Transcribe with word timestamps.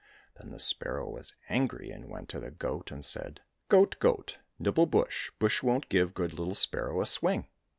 Then 0.39 0.49
the 0.49 0.57
sparrow 0.59 1.07
was 1.07 1.35
angry, 1.47 1.91
and 1.91 2.09
went 2.09 2.27
to 2.29 2.39
the 2.39 2.49
goat 2.49 2.89
and 2.89 3.05
said," 3.05 3.41
Goat, 3.69 3.99
goat, 3.99 4.39
nibble 4.57 4.87
bush, 4.87 5.29
bush 5.37 5.61
won't 5.61 5.89
give 5.89 6.15
good 6.15 6.33
little 6.33 6.55
sparrow 6.55 7.01
a 7.01 7.05
swing." 7.05 7.47